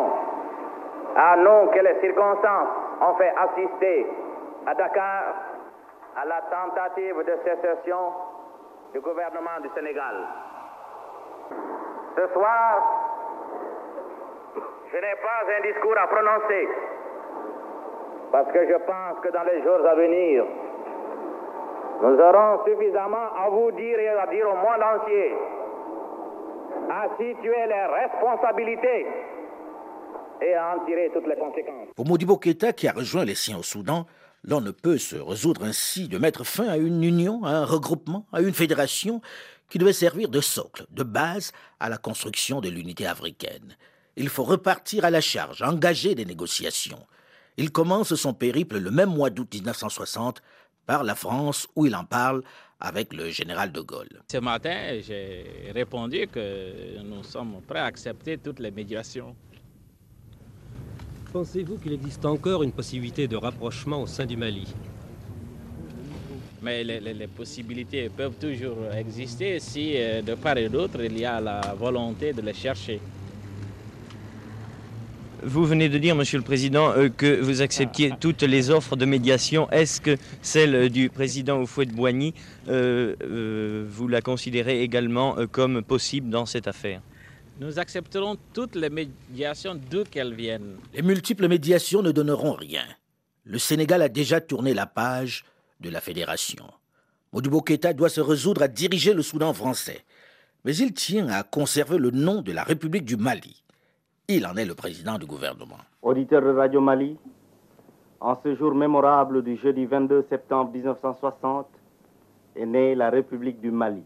[1.16, 2.68] à nous que les circonstances
[3.02, 4.08] ont fait assister
[4.68, 5.24] à Dakar
[6.18, 8.14] à la tentative de sécession
[8.94, 10.16] du gouvernement du Sénégal.
[12.16, 12.82] Ce soir,
[14.92, 16.70] je n'ai pas un discours à prononcer,
[18.36, 20.44] parce que je pense que dans les jours à venir,
[22.02, 25.32] nous aurons suffisamment à vous dire et à dire au monde entier,
[26.92, 29.08] à situer les responsabilités
[30.42, 31.88] et à en tirer toutes les conséquences.
[31.96, 34.06] Pour Modibo Keïta, qui a rejoint les siens au Soudan,
[34.44, 38.26] l'on ne peut se résoudre ainsi de mettre fin à une union, à un regroupement,
[38.34, 39.22] à une fédération
[39.70, 43.78] qui devait servir de socle, de base à la construction de l'unité africaine.
[44.18, 47.00] Il faut repartir à la charge, engager des négociations.
[47.58, 50.42] Il commence son périple le même mois d'août 1960
[50.86, 52.44] par la France où il en parle
[52.80, 54.22] avec le général de Gaulle.
[54.30, 59.36] Ce matin, j'ai répondu que nous sommes prêts à accepter toutes les médiations.
[61.32, 64.68] Pensez-vous qu'il existe encore une possibilité de rapprochement au sein du Mali?
[66.62, 71.20] Mais les, les, les, possibilités peuvent toujours exister si, euh, de part et d'autre, il
[71.20, 73.00] y a la volonté de les chercher.
[75.44, 79.06] Vous venez de dire, Monsieur le Président, euh, que vous acceptiez toutes les offres de
[79.06, 79.70] médiation.
[79.70, 82.34] Est-ce que celle du président Houphouët-Boigny,
[82.68, 87.02] euh, euh, vous la considérez également comme possible dans cette affaire?
[87.60, 90.78] Nous accepterons toutes les médiations d'où qu'elles viennent.
[90.94, 92.84] Les multiples médiations ne donneront rien.
[93.44, 95.46] Le Sénégal a déjà tourné la page
[95.80, 96.66] de la fédération.
[97.34, 100.06] Modibo Keïta doit se résoudre à diriger le Soudan français.
[100.64, 103.65] Mais il tient à conserver le nom de la République du Mali.
[104.28, 105.78] Il en est le président du gouvernement.
[106.02, 107.16] Auditeur de Radio Mali,
[108.20, 111.68] en ce jour mémorable du jeudi 22 septembre 1960,
[112.56, 114.02] est née la République du Mali,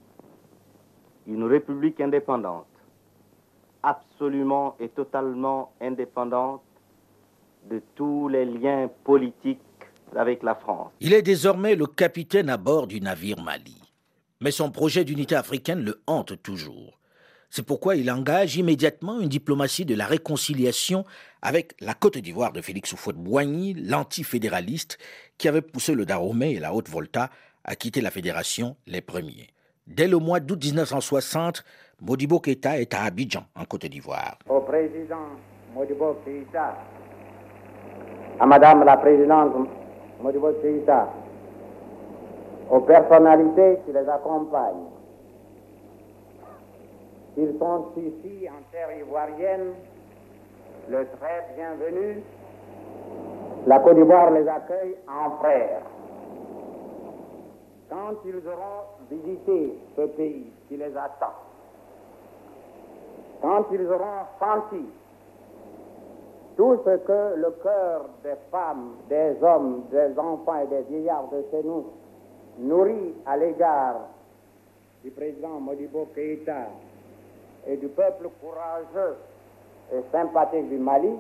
[1.25, 2.67] une république indépendante,
[3.81, 6.63] absolument et totalement indépendante
[7.69, 9.59] de tous les liens politiques
[10.17, 10.91] avec la France.
[10.99, 13.81] Il est désormais le capitaine à bord du navire Mali.
[14.41, 16.98] Mais son projet d'unité africaine le hante toujours.
[17.49, 21.03] C'est pourquoi il engage immédiatement une diplomatie de la réconciliation
[21.41, 24.99] avec la Côte d'Ivoire de Félix Houphouët-Boigny, l'antifédéraliste,
[25.37, 27.29] qui avait poussé le Dahomey et la Haute-Volta
[27.63, 29.47] à quitter la fédération les premiers.
[29.87, 31.63] Dès le mois d'août 1960,
[32.01, 34.37] Modibo Keïta est à Abidjan, en Côte d'Ivoire.
[34.47, 35.29] Au président
[35.73, 36.15] Modibo
[38.39, 39.53] à Madame la présidente
[40.21, 40.51] Modibo
[42.69, 44.98] aux personnalités qui les accompagnent,
[47.39, 49.73] ils sont ici en terre ivoirienne,
[50.89, 52.21] le très bienvenu.
[53.65, 55.81] La Côte d'Ivoire les accueille en frères.
[57.89, 61.33] Quand ils auront visité ce pays qui les attend,
[63.41, 64.85] quand ils auront senti
[66.57, 71.41] tout ce que le cœur des femmes, des hommes, des enfants et des vieillards de
[71.51, 71.85] chez nous
[72.59, 74.09] nourrit à l'égard
[75.03, 76.67] du président Modibo Keïta
[77.67, 79.17] et du peuple courageux
[79.93, 81.15] et sympathique du Mali,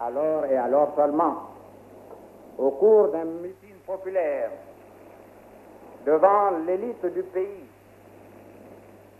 [0.00, 1.34] alors et alors seulement,
[2.58, 4.50] au cours d'un meeting populaire
[6.04, 7.64] devant l'élite du pays,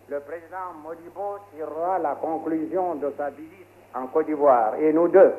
[0.09, 4.74] le président Modibo tirera la conclusion de sa visite en Côte d'Ivoire.
[4.77, 5.35] Et nous deux,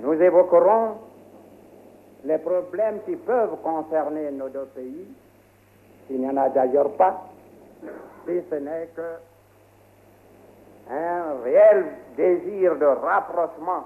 [0.00, 0.94] nous évoquerons
[2.24, 5.08] les problèmes qui peuvent concerner nos deux pays.
[6.10, 7.24] Il n'y en a d'ailleurs pas,
[8.26, 9.02] si ce n'est que
[10.90, 13.84] un réel désir de rapprochement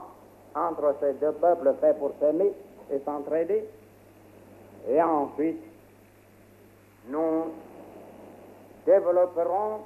[0.54, 2.52] entre ces deux peuples faits pour s'aimer
[2.90, 3.64] et s'entraider.
[4.88, 5.62] Et ensuite,
[7.08, 7.44] nous
[8.86, 9.80] développerons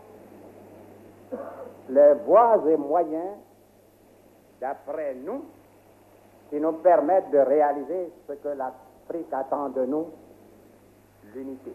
[1.88, 3.37] les voies et moyens,
[4.61, 5.44] d'après nous,
[6.51, 10.07] qui nous permettent de réaliser ce que l'Afrique attend de nous,
[11.35, 11.72] l'unité.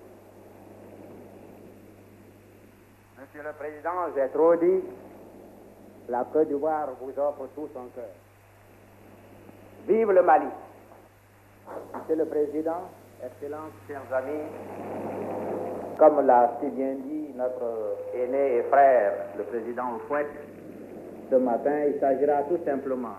[3.20, 4.82] Monsieur le Président, j'ai trop dit,
[6.10, 8.06] la Côte d'Ivoire vous offre tout son cœur.
[9.88, 10.48] Vive le Mali.
[11.94, 12.90] Monsieur le Président,
[13.24, 14.44] Excellences, chers amis,
[15.98, 20.28] comme l'a si bien dit notre aîné et frère, le président Oufouette,
[21.30, 23.18] ce matin, il s'agira tout simplement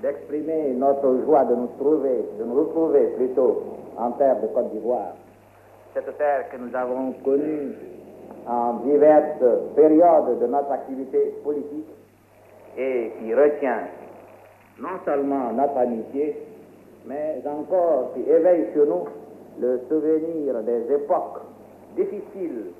[0.00, 3.64] d'exprimer notre joie de nous trouver, de nous retrouver plutôt
[3.96, 5.14] en terre de Côte d'Ivoire.
[5.94, 7.74] Cette terre que nous avons connue
[8.48, 9.44] en diverses
[9.76, 11.88] périodes de notre activité politique
[12.76, 13.82] et qui retient
[14.80, 16.36] non seulement notre amitié,
[17.06, 19.04] mais encore qui éveille sur nous
[19.60, 21.40] le souvenir des époques
[21.96, 22.72] difficiles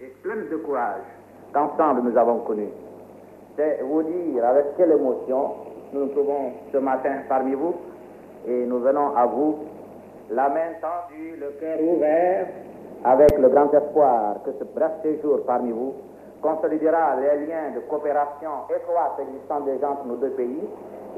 [0.00, 1.02] et pleines de courage
[1.52, 2.68] qu'ensemble nous avons connues.
[3.56, 5.50] C'est vous dire avec quelle émotion
[5.92, 7.74] nous nous trouvons ce matin parmi vous
[8.46, 9.58] et nous venons à vous
[10.30, 12.46] la main tendue, le cœur ouvert,
[13.04, 15.94] avec le grand espoir que ce bref séjour parmi vous
[16.40, 20.62] consolidera les liens de coopération étroite existant déjà entre nos deux pays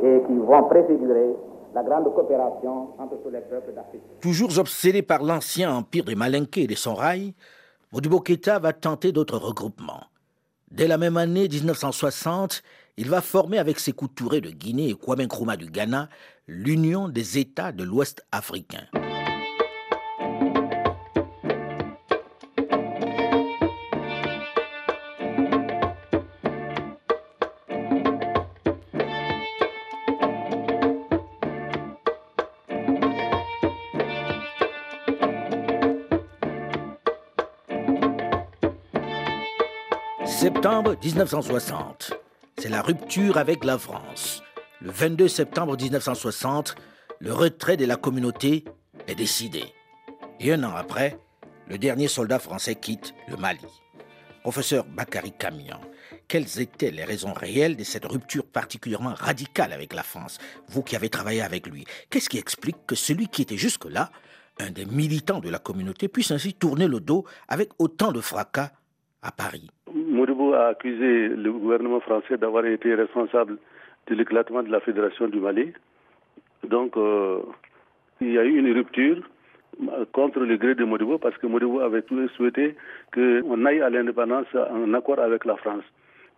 [0.03, 1.37] et qui vont préfigurer
[1.75, 4.03] la grande coopération entre tous les peuples d'Afrique.
[4.21, 7.35] Toujours obsédé par l'ancien empire des Malinqués et des Sonrailles,
[7.93, 10.05] Modibo Keïta va tenter d'autres regroupements.
[10.71, 12.63] Dès la même année 1960,
[12.97, 16.09] il va former avec ses Touré de Guinée et Kwame du Ghana
[16.47, 18.87] l'Union des États de l'Ouest africain.
[40.41, 42.15] Septembre 1960.
[42.57, 44.43] C'est la rupture avec la France.
[44.81, 46.77] Le 22 septembre 1960,
[47.19, 48.65] le retrait de la communauté
[49.07, 49.65] est décidé.
[50.41, 51.19] Et un an après,
[51.69, 53.67] le dernier soldat français quitte le Mali.
[54.41, 55.79] Professeur Bakary Camian,
[56.27, 60.97] quelles étaient les raisons réelles de cette rupture particulièrement radicale avec la France Vous qui
[60.97, 64.11] avez travaillé avec lui, qu'est-ce qui explique que celui qui était jusque-là,
[64.59, 68.73] un des militants de la communauté, puisse ainsi tourner le dos avec autant de fracas
[69.21, 69.69] à Paris?
[70.53, 73.59] A accusé le gouvernement français d'avoir été responsable
[74.07, 75.73] de l'éclatement de la Fédération du Mali.
[76.65, 77.41] Donc, euh,
[78.21, 79.23] il y a eu une rupture
[80.13, 82.03] contre le gré de Modibo parce que Modibo avait
[82.37, 82.75] souhaité
[83.15, 85.85] qu'on aille à l'indépendance en accord avec la France.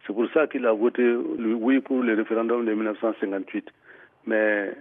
[0.07, 3.69] C'est pour ça qu'il a voté le oui pour le référendum de 1958.
[4.27, 4.73] Mais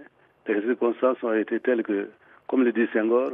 [0.46, 2.08] les circonstances ont été telles que,
[2.48, 3.30] comme le dit Senghor,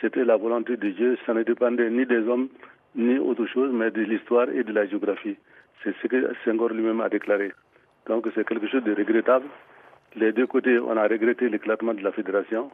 [0.00, 1.18] c'était la volonté de Dieu.
[1.26, 2.48] Ça ne dépendait ni des hommes,
[2.98, 5.36] ni autre chose, mais de l'histoire et de la géographie.
[5.82, 7.52] C'est ce que Senghor lui-même a déclaré.
[8.06, 9.46] Donc c'est quelque chose de regrettable.
[10.16, 12.70] Les deux côtés, on a regretté l'éclatement de la fédération,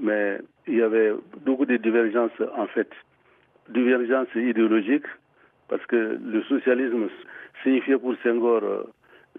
[0.00, 1.12] mais il y avait
[1.44, 2.90] beaucoup de divergences en fait.
[3.68, 5.06] Divergences idéologiques,
[5.68, 7.08] parce que le socialisme
[7.62, 8.84] signifiait pour Senghor euh,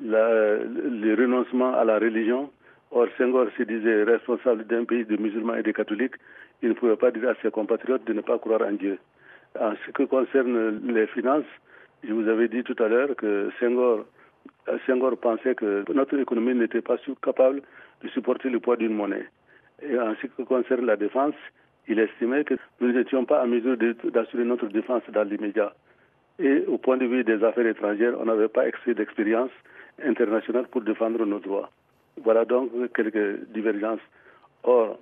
[0.01, 2.51] le renoncement à la religion.
[2.91, 6.15] Or, Senghor se disait responsable d'un pays de musulmans et de catholiques.
[6.61, 8.99] Il ne pouvait pas dire à ses compatriotes de ne pas croire en Dieu.
[9.59, 11.45] En ce qui concerne les finances,
[12.03, 14.05] je vous avais dit tout à l'heure que Senghor,
[14.85, 17.61] Senghor pensait que notre économie n'était pas capable
[18.03, 19.27] de supporter le poids d'une monnaie.
[19.81, 21.35] Et en ce qui concerne la défense,
[21.87, 25.73] il estimait que nous n'étions pas en mesure d'assurer notre défense dans l'immédiat.
[26.37, 29.51] Et au point de vue des affaires étrangères, on n'avait pas excès d'expérience
[30.05, 31.69] internationale pour défendre nos droits.
[32.23, 33.99] Voilà donc quelques divergences.
[34.63, 34.99] Or,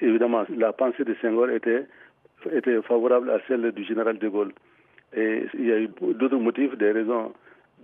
[0.00, 1.86] évidemment, la pensée de Senghor était,
[2.52, 4.52] était favorable à celle du général de Gaulle.
[5.16, 7.32] Et il y a eu d'autres motifs, des raisons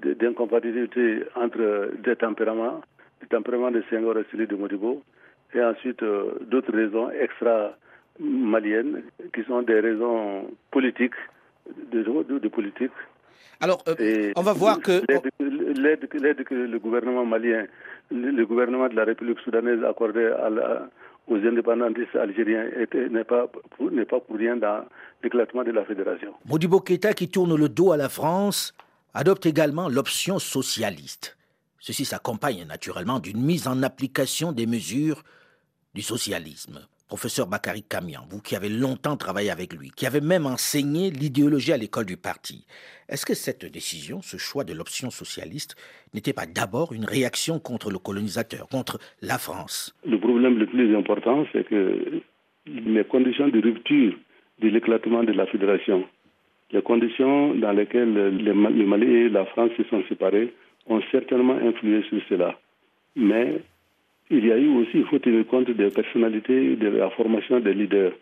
[0.02, 2.80] d'incompatibilité entre des tempéraments,
[3.22, 5.02] le tempérament de Senghor et celui de Modibo,
[5.54, 11.14] et ensuite euh, d'autres raisons extra-maliennes qui sont des raisons politiques,
[11.92, 12.02] de,
[12.38, 12.90] de, politique.
[13.60, 15.00] Alors, euh, on va voir que...
[15.40, 16.06] L'aide
[16.44, 17.64] que le gouvernement malien,
[18.10, 20.30] le gouvernement de la République soudanaise accordait
[21.28, 22.66] aux indépendantistes algériens
[23.10, 23.90] n'est pas, pour,
[24.36, 24.84] rien dans
[25.22, 26.34] l'éclatement de la fédération.
[26.44, 28.74] Modibo Keïta, qui tourne le dos à la France,
[29.14, 31.36] adopte également l'option socialiste.
[31.78, 35.22] Ceci s'accompagne naturellement d'une mise en application des mesures
[35.94, 36.80] du socialisme.
[37.14, 41.72] Professeur Bakary Kamian, vous qui avez longtemps travaillé avec lui, qui avez même enseigné l'idéologie
[41.72, 42.66] à l'école du parti,
[43.08, 45.76] est-ce que cette décision, ce choix de l'option socialiste,
[46.12, 49.94] n'était pas d'abord une réaction contre le colonisateur, contre la France?
[50.04, 52.20] Le problème le plus important, c'est que
[52.66, 54.14] les conditions de rupture
[54.60, 56.04] de l'éclatement de la fédération,
[56.72, 60.52] les conditions dans lesquelles le Mali et la France se sont séparés,
[60.88, 62.58] ont certainement influé sur cela.
[63.14, 63.62] Mais
[64.30, 67.74] il y a eu aussi, il faut tenir compte des personnalités, de la formation des
[67.74, 68.12] leaders.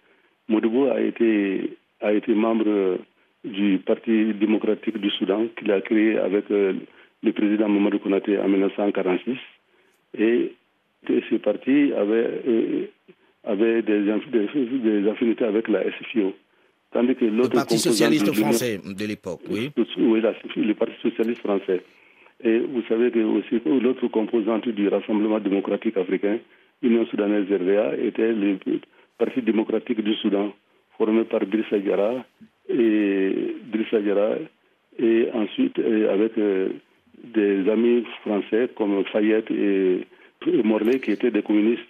[0.48, 2.98] Modibo a été, a été membre
[3.44, 6.74] du Parti démocratique du Soudan qu'il a créé avec euh,
[7.22, 9.36] le président Mamadou Konaté en 1946.
[10.18, 10.52] Et
[11.06, 12.86] ce parti avait, euh,
[13.44, 16.34] avait des, des, affinités avec la SFIO.
[16.92, 19.70] Tandis que le Parti socialiste français de l'époque, oui.
[19.96, 21.82] Oui, le Parti socialiste français.
[22.44, 26.38] Et vous savez que aussi l'autre composante du Rassemblement démocratique africain,
[26.82, 28.58] Union soudanaise RDA, était le
[29.18, 30.52] Parti démocratique du Soudan,
[30.98, 32.24] formé par Drissa Diarra
[32.68, 33.98] et Drissa
[34.98, 36.70] et ensuite avec euh,
[37.22, 40.06] des amis français comme Fayette et
[40.64, 41.82] Morlaix qui étaient des communistes,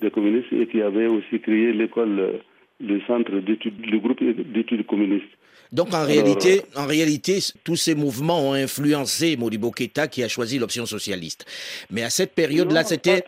[0.00, 2.40] des communistes et qui avaient aussi créé l'école,
[2.80, 5.26] le centre d'études, le groupe d'études communistes.
[5.72, 10.58] Donc en réalité, en réalité, tous ces mouvements ont influencé Modibo Keïta qui a choisi
[10.58, 11.44] l'option socialiste.
[11.90, 13.22] Mais à cette période-là, c'était...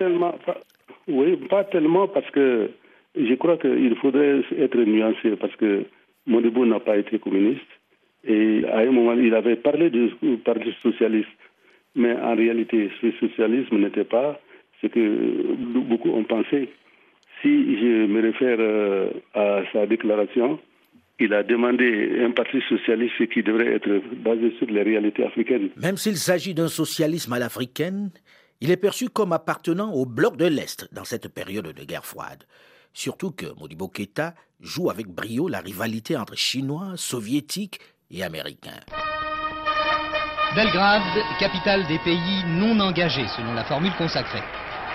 [1.08, 2.70] Oui, pas tellement parce que
[3.16, 5.84] je crois qu'il faudrait être nuancé parce que
[6.26, 7.60] Modibo n'a pas été communiste
[8.26, 10.10] et à un moment, il avait parlé du
[10.44, 11.28] Parti socialiste.
[11.94, 14.40] Mais en réalité, ce socialisme n'était pas
[14.80, 15.54] ce que
[15.88, 16.68] beaucoup ont pensé.
[17.42, 17.48] Si
[17.79, 20.59] je me réfère euh, à sa déclaration,
[21.18, 25.70] il a demandé un parti socialiste qui devrait être basé sur les réalités africaines.
[25.76, 28.11] Même s'il s'agit d'un socialisme à l'africaine,
[28.61, 32.44] il est perçu comme appartenant au bloc de l'Est dans cette période de guerre froide.
[32.92, 38.81] Surtout que Modibo Keïta joue avec brio la rivalité entre Chinois, Soviétiques et Américains.
[40.55, 41.03] Belgrade,
[41.38, 44.42] capitale des pays non engagés selon la formule consacrée.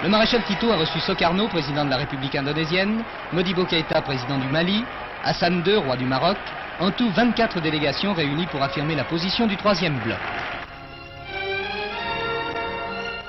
[0.02, 4.50] Le maréchal Tito a reçu Sokarno, président de la République indonésienne, Modibo Keïta, président du
[4.50, 4.86] Mali,
[5.24, 6.38] Hassan II, roi du Maroc,
[6.80, 10.20] en tout 24 délégations réunies pour affirmer la position du troisième bloc.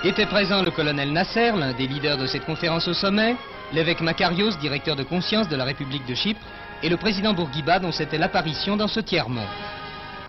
[0.02, 3.36] Était présent le colonel Nasser, l'un des leaders de cette conférence au sommet,
[3.72, 6.44] l'évêque Makarios, directeur de conscience de la République de Chypre,
[6.82, 9.46] et le président Bourguiba, dont c'était l'apparition dans ce tiers-monde.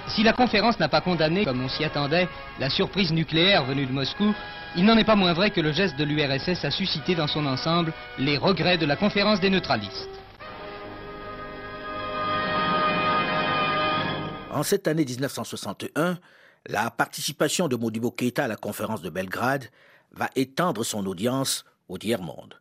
[0.09, 2.29] Si la conférence n'a pas condamné, comme on s'y attendait,
[2.59, 4.33] la surprise nucléaire venue de Moscou,
[4.75, 7.45] il n'en est pas moins vrai que le geste de l'URSS a suscité dans son
[7.45, 10.09] ensemble les regrets de la conférence des neutralistes.
[14.51, 16.17] En cette année 1961,
[16.67, 19.69] la participation de Modibo Keïta à la conférence de Belgrade
[20.11, 22.55] va étendre son audience au tiers-monde.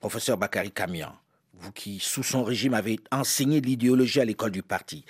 [0.00, 1.14] Professeur Bakary Kamian,
[1.54, 5.04] vous qui, sous son régime, avez enseigné l'idéologie à l'école du parti,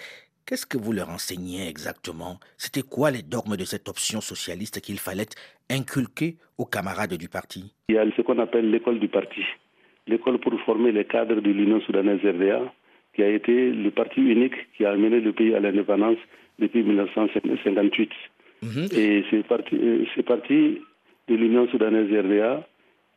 [0.49, 2.40] qu'est-ce que vous leur enseignez exactement?
[2.57, 5.28] C'était quoi les dogmes de cette option socialiste qu'il fallait
[5.70, 7.74] inculquer aux camarades du parti?
[7.90, 9.42] Il y a ce qu'on appelle l'école du parti,
[10.07, 12.72] l'école pour former les cadres de l'Union soudanaise RDA,
[13.14, 16.18] qui a été le parti unique qui a amené le pays à l'indépendance
[16.59, 18.11] depuis 1958.
[18.62, 18.88] Mhm.
[18.96, 20.80] Et ces partis, euh, ces partis
[21.28, 22.66] de l'Union soudanaise RDA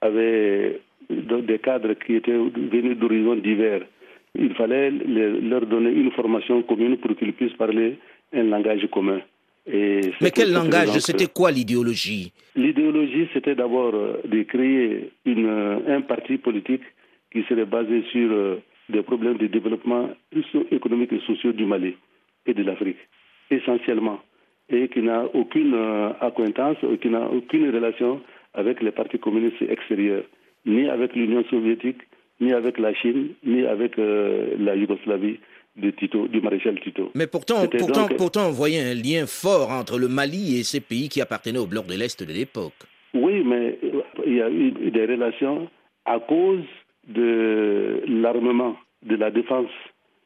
[0.01, 3.84] avaient des cadres qui étaient venus d'horizons divers.
[4.36, 7.97] Il fallait leur donner une formation commune pour qu'ils puissent parler
[8.34, 9.21] un langage commun.
[9.67, 10.97] Mais quel langage?
[10.99, 12.32] C'était quoi l'idéologie?
[12.55, 16.82] L'idéologie, c'était d'abord euh, de créer une, euh, un parti politique
[17.32, 18.57] qui serait basé sur euh,
[18.89, 20.09] des problèmes de développement
[20.71, 21.95] économique et social du Mali
[22.45, 22.97] et de l'Afrique,
[23.51, 24.19] essentiellement,
[24.69, 25.75] et qui n'a aucune
[26.19, 28.19] acquaintance, qui n'a aucune relation
[28.53, 30.23] avec les partis communistes extérieurs,
[30.65, 32.01] ni avec l'Union soviétique,
[32.42, 35.38] ni avec la Chine, ni avec la Yougoslavie,
[35.98, 37.12] Tito, du maréchal Tito.
[37.16, 41.08] Mais pourtant, pourtant, pourtant, on voyait un lien fort entre le Mali et ces pays
[41.08, 42.74] qui appartenaient au bloc de l'Est de l'époque.
[43.14, 45.70] Oui, mais euh, il y a eu des relations
[46.06, 46.64] à cause
[47.08, 49.72] de l'armement, de la défense.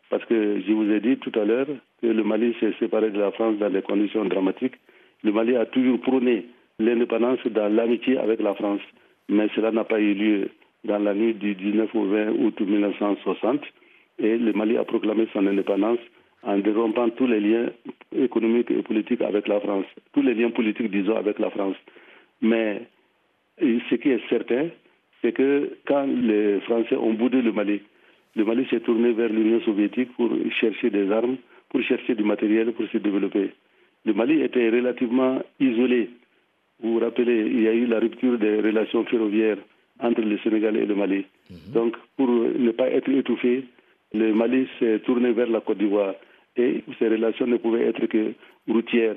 [0.10, 1.68] Parce que je vous ai dit tout à l'heure
[2.02, 4.76] que le Mali s'est séparé de la France dans des conditions dramatiques.
[5.24, 6.46] Le Mali a toujours prôné
[6.80, 8.82] l'indépendance dans l'amitié avec la France.
[9.30, 10.50] Mais cela n'a pas eu lieu
[10.86, 13.62] dans la nuit du 19 au 20 août 1960
[14.20, 16.00] et le Mali a proclamé son indépendance
[16.44, 17.70] en dérompant tous les liens
[18.16, 21.76] économiques et politiques avec la France, tous les liens politiques, disons, avec la France.
[22.42, 22.84] Mais
[23.60, 24.68] ce qui est certain,
[25.22, 27.82] c'est que quand les Français ont boudé le Mali,
[28.36, 30.30] le Mali s'est tourné vers l'Union soviétique pour
[30.60, 31.38] chercher des armes,
[31.70, 33.52] pour chercher du matériel, pour se développer.
[34.06, 36.10] Le Mali était relativement isolé.
[36.82, 39.58] Vous vous rappelez, il y a eu la rupture des relations ferroviaires
[40.00, 41.26] entre le Sénégal et le Mali.
[41.50, 41.74] Mhm.
[41.74, 43.64] Donc, pour ne pas être étouffé,
[44.14, 46.16] le Mali s'est tourné vers la Côte d'Ivoire
[46.58, 48.34] et ces relations ne pouvaient être que
[48.68, 49.16] routières.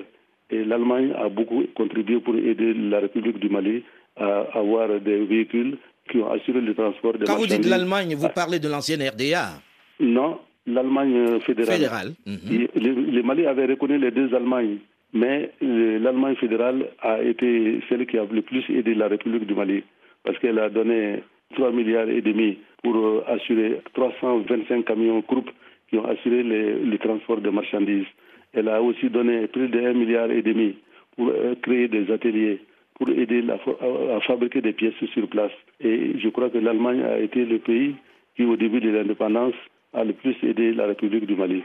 [0.51, 3.83] Et l'Allemagne a beaucoup contribué pour aider la République du Mali
[4.17, 5.77] à avoir des véhicules
[6.11, 9.61] qui ont assuré le transport des Quand vous dites l'Allemagne, vous parlez de l'ancienne RDA
[9.99, 11.75] Non, l'Allemagne fédérale.
[11.75, 12.13] Fédérale.
[12.25, 14.77] Le, Mali avait reconnu les deux Allemagnes,
[15.13, 19.83] mais l'Allemagne fédérale a été celle qui a le plus aidé la République du Mali
[20.29, 21.23] parce qu'elle a donné
[21.55, 25.49] 3 milliards et demi pour euh, assurer 325 camions groupes
[25.89, 28.05] qui ont assuré le transport de marchandises.
[28.53, 30.75] Elle a aussi donné plus de 1 milliard et demi
[31.17, 32.61] pour euh, créer des ateliers,
[32.99, 35.51] pour aider à fabriquer des pièces sur place.
[35.79, 37.95] Et je crois que l'Allemagne a été le pays
[38.35, 39.55] qui, au début de l'indépendance,
[39.95, 41.63] a le plus aidé la République du Mali.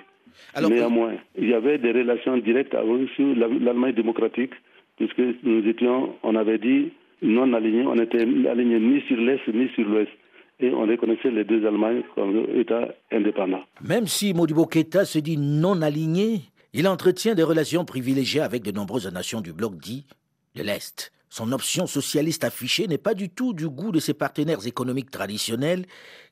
[0.59, 4.55] Néanmoins, il y avait des relations directes avec l'Allemagne démocratique,
[4.97, 6.93] puisque nous étions, on avait dit,
[7.25, 10.11] non alignés, on était alignés ni sur l'Est ni sur l'Ouest
[10.61, 13.65] et on reconnaissait les deux Allemagnes comme États indépendants.
[13.83, 18.71] Même si Modibo Keïta se dit non aligné, il entretient des relations privilégiées avec de
[18.71, 20.07] nombreuses nations du bloc dit
[20.55, 21.13] de l'Est.
[21.29, 25.87] Son option socialiste affichée n'est pas du tout du goût de ses partenaires économiques traditionnels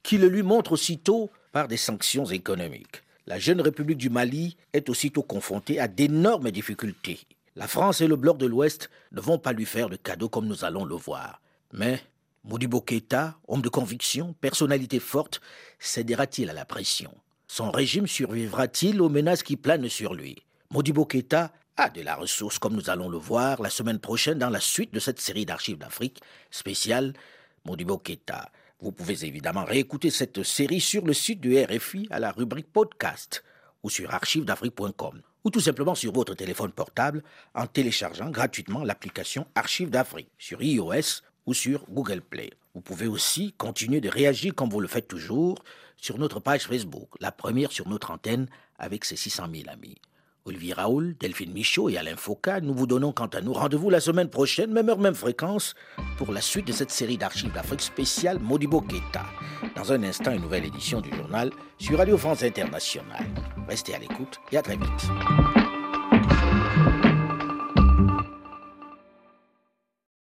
[0.05, 3.03] qui le lui montrent aussitôt par des sanctions économiques.
[3.26, 7.20] La jeune République du Mali est aussitôt confrontée à d'énormes difficultés.
[7.55, 10.47] La France et le bloc de l'Ouest ne vont pas lui faire de cadeau comme
[10.47, 11.43] nous allons le voir.
[11.73, 12.03] Mais
[12.45, 15.43] Modibo Keïta, homme de conviction, personnalité forte,
[15.79, 17.15] cédera-t-il à la pression?
[17.49, 20.43] Son régime survivra-t-il aux menaces qui planent sur lui?
[20.71, 24.49] Modibo Keïta a de la ressource, comme nous allons le voir la semaine prochaine dans
[24.49, 27.13] la suite de cette série d'archives d'Afrique spéciale
[27.67, 28.51] Modibo Keïta.
[28.81, 33.45] Vous pouvez évidemment réécouter cette série sur le site du RFI à la rubrique podcast
[33.83, 37.22] ou sur archivesdafrique.com ou tout simplement sur votre téléphone portable
[37.55, 42.51] en téléchargeant gratuitement l'application Archives d'Afrique sur iOS ou sur Google Play.
[42.74, 45.59] Vous pouvez aussi continuer de réagir comme vous le faites toujours
[45.97, 49.97] sur notre page Facebook, la première sur notre antenne avec ses 600 000 amis.
[50.45, 54.01] Olivier Raoul, Delphine Michaud et Alain Foucault, nous vous donnons quant à nous rendez-vous la
[54.01, 55.74] semaine prochaine, même heure, même fréquence,
[56.16, 59.24] pour la suite de cette série d'archives d'Afrique spéciale Modibo Keta.
[59.76, 63.26] Dans un instant, une nouvelle édition du journal sur Radio France Internationale.
[63.68, 65.11] Restez à l'écoute et à très vite.